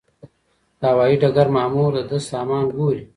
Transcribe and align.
د 0.79 0.81
هوايي 0.91 1.15
ډګر 1.21 1.47
مامور 1.55 1.91
د 1.95 1.99
ده 2.09 2.17
سامان 2.29 2.63
ګوري. 2.75 3.01